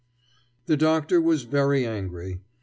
[0.65, 2.39] The Doctor was very angry.